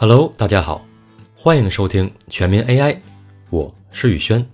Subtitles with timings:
[0.00, 0.86] Hello，大家好，
[1.34, 2.98] 欢迎收听全民 AI，
[3.50, 4.48] 我是宇轩。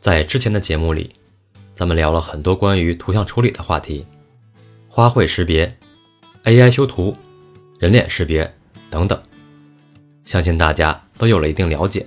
[0.00, 1.14] 在之前的节目里，
[1.76, 4.06] 咱们聊了很多关于图像处理的话题，
[4.88, 5.76] 花卉识别、
[6.44, 7.14] AI 修图、
[7.78, 8.50] 人脸识别
[8.88, 9.22] 等等，
[10.24, 12.06] 相信大家都有了一定了解。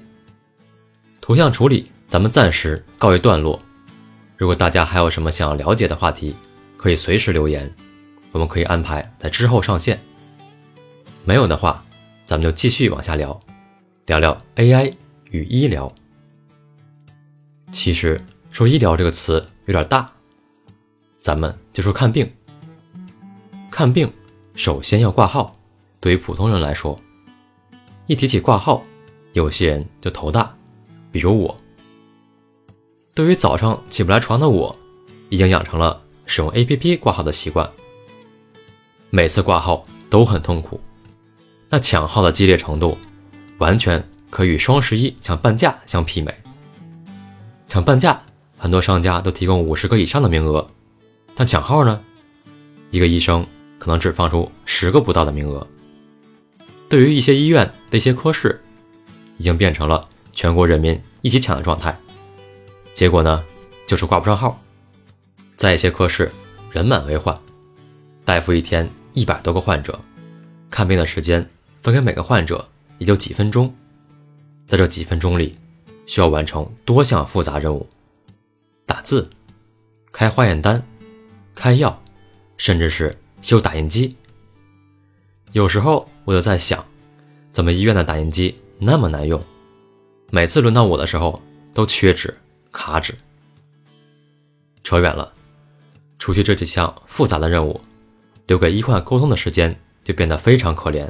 [1.21, 3.62] 图像处理咱们暂时告一段落，
[4.35, 6.35] 如果大家还有什么想要了解的话题，
[6.76, 7.71] 可以随时留言，
[8.31, 9.99] 我们可以安排在之后上线。
[11.23, 11.84] 没有的话，
[12.25, 13.39] 咱们就继续往下聊，
[14.07, 14.91] 聊聊 AI
[15.29, 15.91] 与医疗。
[17.71, 20.11] 其实说医疗这个词有点大，
[21.19, 22.30] 咱们就说看病。
[23.69, 24.11] 看病
[24.55, 25.55] 首先要挂号，
[25.99, 26.99] 对于普通人来说，
[28.07, 28.81] 一提起挂号，
[29.33, 30.55] 有些人就头大，
[31.11, 31.55] 比如我。
[33.13, 34.75] 对于早上起不来床的我，
[35.30, 37.69] 已经养成了使用 APP 挂号的习惯。
[39.09, 40.80] 每次挂号都很痛苦。
[41.69, 42.97] 那抢号的激烈程度，
[43.58, 46.33] 完全可与双十一抢半价相媲美。
[47.67, 48.22] 抢半价，
[48.57, 50.66] 很多商家都提供五十个以上的名额，
[51.35, 52.02] 但抢号呢，
[52.91, 53.45] 一个医生
[53.80, 55.67] 可能只放出十个不到的名额。
[56.88, 58.61] 对于一些医院的一些科室，
[59.38, 61.97] 已经变成了全国人民一起抢的状态。
[62.94, 63.44] 结果呢，
[63.88, 64.61] 就是挂不上号。
[65.57, 66.31] 在一些科室，
[66.72, 67.38] 人满为患，
[68.23, 70.00] 大夫一天一百多个患者，
[70.69, 71.50] 看病的时间。
[71.86, 73.72] 分给每个患者也就几分钟，
[74.66, 75.53] 在这几分钟里，
[76.08, 77.88] 需要完成多项复杂任务：
[78.88, 79.30] 打字、
[80.11, 80.83] 开化验单、
[81.53, 82.02] 开药，
[82.58, 84.16] 甚至是修打印机。
[85.52, 86.83] 有时候我就在想，
[87.53, 89.39] 怎么医院的打印机那么难用？
[90.31, 91.39] 每次轮到我的时候
[91.72, 92.36] 都缺纸、
[92.72, 93.13] 卡纸。
[94.83, 95.31] 扯远了，
[96.17, 97.80] 除去这几项复杂的任务，
[98.47, 101.08] 留给医患沟通的时间就变得非常可怜。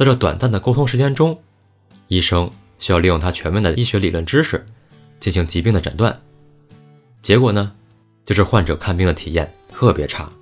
[0.00, 1.38] 在这短暂的沟通时间中，
[2.08, 4.64] 医生需要利用他全面的医学理论知识
[5.20, 6.18] 进行疾病的诊断。
[7.20, 7.70] 结果呢，
[8.24, 10.32] 就是患者看病的体验特别差。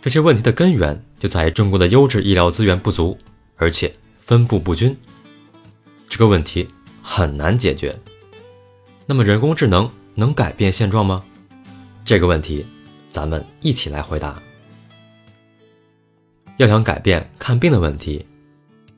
[0.00, 3.18] 这些问题的根源就在于中国的优质医疗资源不足，
[3.56, 4.96] 而且分布不均。
[6.08, 6.66] 这个问题
[7.02, 7.94] 很难解决。
[9.04, 11.22] 那么，人工智能能改变现状吗？
[12.02, 12.64] 这个问题，
[13.10, 14.40] 咱们一起来回答。
[16.56, 18.24] 要想改变看病的问题，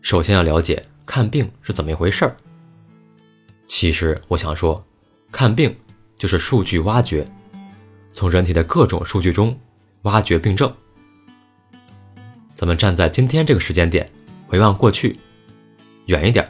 [0.00, 2.36] 首先要了解看病是怎么一回事儿。
[3.66, 4.84] 其实我想说，
[5.32, 5.74] 看病
[6.16, 7.26] 就是数据挖掘，
[8.12, 9.58] 从人体的各种数据中
[10.02, 10.72] 挖掘病症。
[12.54, 14.08] 咱们站在今天这个时间点，
[14.46, 15.19] 回望过去，
[16.06, 16.48] 远一点，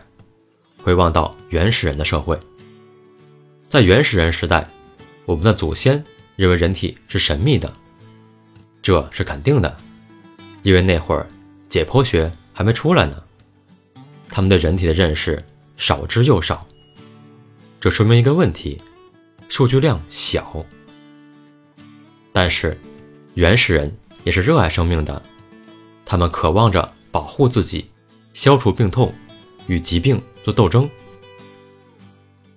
[0.83, 2.39] 回望到原始人的社会。
[3.69, 4.69] 在原始人时代，
[5.25, 6.05] 我们的祖先
[6.37, 7.73] 认为人体是神秘的，
[8.83, 9.75] 这是肯定的。
[10.69, 11.27] 因为那会儿
[11.67, 13.17] 解剖学还没出来呢，
[14.29, 15.43] 他们对人体的认识
[15.79, 16.67] 少之又少，
[17.81, 18.77] 这说明一个问题：
[19.49, 20.63] 数据量小。
[22.35, 22.79] 但是
[23.33, 23.91] 原始人
[24.25, 25.23] 也是热爱生命的，
[26.05, 27.87] 他们渴望着保护自己，
[28.35, 29.11] 消除病痛，
[29.69, 30.87] 与疾病做斗争。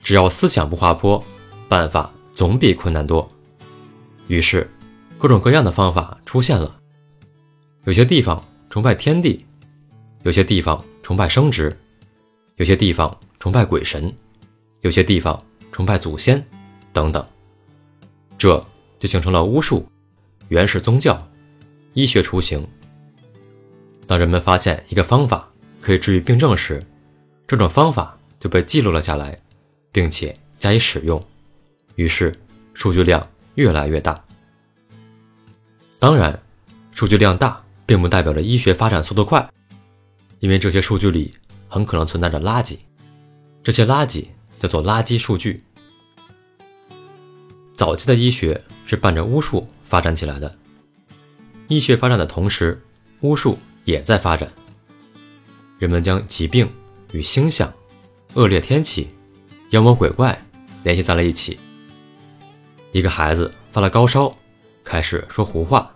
[0.01, 1.23] 只要思想不滑坡，
[1.69, 3.25] 办法总比困难多。
[4.27, 4.69] 于是，
[5.17, 6.80] 各种各样的方法出现了。
[7.85, 9.43] 有些地方崇拜天地，
[10.21, 11.75] 有些地方崇拜生殖，
[12.57, 14.13] 有些地方崇拜鬼神，
[14.81, 16.45] 有些地方崇拜祖先，
[16.93, 17.27] 等等，
[18.37, 18.63] 这
[18.99, 19.83] 就形成了巫术、
[20.49, 21.27] 原始宗教、
[21.93, 22.63] 医学雏形。
[24.05, 26.83] 当人们发现一个方法可以治愈病症时，
[27.47, 29.35] 这种方法就被记录了下来，
[29.91, 31.19] 并且加以使用，
[31.95, 32.31] 于是
[32.75, 34.23] 数据量越来越大。
[35.97, 36.39] 当然，
[36.93, 37.59] 数据量大。
[37.91, 39.51] 并不代表着医学发展速度快，
[40.39, 41.29] 因为这些数据里
[41.67, 42.77] 很可能存在着垃圾，
[43.61, 44.25] 这些垃圾
[44.57, 45.61] 叫做垃圾数据。
[47.73, 50.57] 早期的医学是伴着巫术发展起来的，
[51.67, 52.81] 医学发展的同时，
[53.19, 54.49] 巫术也在发展。
[55.77, 56.71] 人们将疾病
[57.11, 57.73] 与星象、
[58.35, 59.09] 恶劣天气、
[59.71, 60.41] 妖魔鬼怪
[60.83, 61.59] 联系在了一起。
[62.93, 64.33] 一个孩子发了高烧，
[64.81, 65.93] 开始说胡话，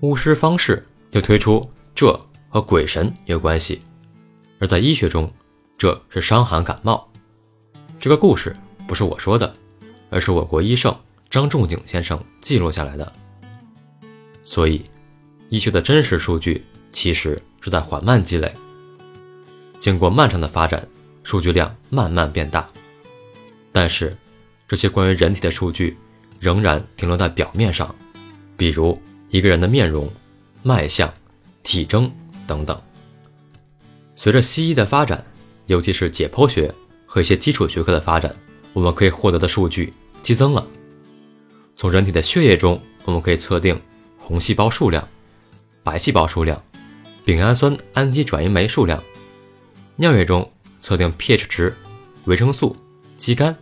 [0.00, 0.86] 巫师方士。
[1.16, 2.12] 就推出这
[2.50, 3.80] 和鬼神有关系，
[4.58, 5.32] 而在医学中，
[5.78, 7.10] 这是伤寒感冒。
[7.98, 8.54] 这个故事
[8.86, 9.50] 不是我说的，
[10.10, 10.94] 而是我国医圣
[11.30, 13.12] 张仲景先生记录下来的。
[14.44, 14.84] 所以，
[15.48, 18.52] 医学的真实数据其实是在缓慢积累，
[19.80, 20.86] 经过漫长的发展，
[21.22, 22.68] 数据量慢慢变大。
[23.72, 24.14] 但是，
[24.68, 25.96] 这些关于人体的数据
[26.38, 27.94] 仍然停留在表面上，
[28.54, 30.12] 比如一个人的面容。
[30.66, 31.14] 脉象、
[31.62, 32.10] 体征
[32.44, 32.82] 等等，
[34.16, 35.24] 随着西医的发展，
[35.66, 36.74] 尤其是解剖学
[37.06, 38.34] 和一些基础学科的发展，
[38.72, 40.66] 我们可以获得的数据激增了。
[41.76, 43.80] 从人体的血液中，我们可以测定
[44.18, 45.08] 红细胞数量、
[45.84, 46.60] 白细胞数量、
[47.24, 48.98] 丙氨酸氨基转移酶数量；
[49.94, 51.72] 尿液中测定 pH 值、
[52.24, 52.74] 维生素、
[53.16, 53.54] 肌酐；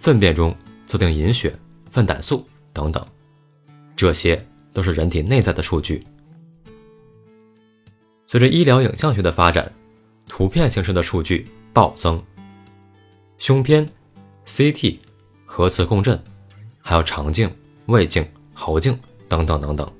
[0.00, 0.52] 粪便中
[0.84, 1.56] 测定隐血、
[1.92, 3.06] 粪胆素等等。
[3.94, 4.44] 这些
[4.78, 6.00] 都是人体内在的数据。
[8.28, 9.72] 随着医疗影像学的发展，
[10.28, 12.22] 图片形式的数据暴增。
[13.38, 13.88] 胸片、
[14.46, 15.00] CT、
[15.44, 16.22] 核磁共振，
[16.80, 17.50] 还有肠镜、
[17.86, 18.96] 胃镜、喉镜
[19.26, 19.92] 等等等等，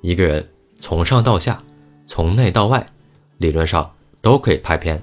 [0.00, 0.44] 一个人
[0.80, 1.62] 从上到下，
[2.04, 2.84] 从内到外，
[3.38, 5.00] 理论上都可以拍片。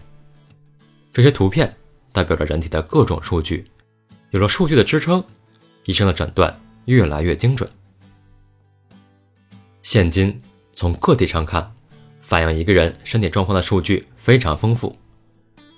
[1.14, 1.74] 这些图片
[2.12, 3.64] 代表着人体的各种数据，
[4.32, 5.24] 有了数据的支撑，
[5.86, 6.54] 医生的诊断
[6.88, 7.70] 越来越精准。
[9.90, 10.38] 现今
[10.76, 11.74] 从个体上看。
[12.22, 14.94] 反映一个人身体状况的数据非常丰富。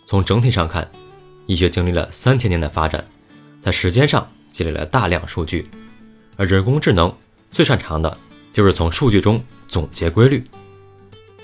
[0.08, 0.90] 从整体上看，
[1.46, 3.06] 医学经历了三千年的发展，
[3.62, 5.64] 在时间上积累了大量数据。
[6.38, 7.16] 而人工智能
[7.52, 8.18] 最擅长的
[8.52, 10.44] 就是从数据中总结规律。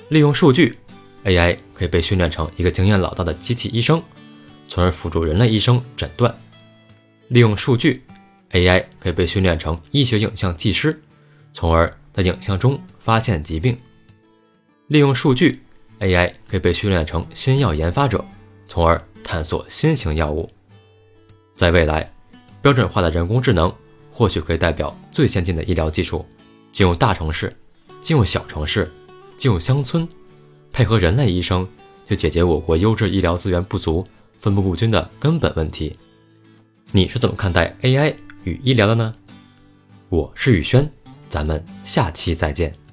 [0.09, 0.75] 利用数据
[1.23, 4.01] ，AI 可以被训练成一个经验老道的机器医生，
[4.67, 6.35] 从而辅助人类医生诊断。
[7.27, 8.01] 利用数据
[8.53, 10.99] ，AI 可以被训练成医学影像技师，
[11.53, 13.77] 从而在影像中发现疾病。
[14.87, 15.59] 利用数据
[15.99, 18.23] ，AI 可以被训练成新药研发者，
[18.69, 20.49] 从而探索新型药物。
[21.57, 22.09] 在未来，
[22.61, 23.73] 标准化的人工智能
[24.13, 26.25] 或许可以代表最先进的医疗技术，
[26.71, 27.53] 进入大城市，
[28.01, 28.89] 进入小城市，
[29.35, 30.07] 进入乡村，
[30.71, 31.67] 配合人类医生，
[32.07, 34.05] 去解决我国优质医疗资源不足、
[34.39, 35.93] 分布不均的根本问题。
[36.91, 38.15] 你是怎么看待 AI
[38.45, 39.13] 与医疗的呢？
[40.07, 40.89] 我是宇轩，
[41.35, 42.84] 咱们下期再见。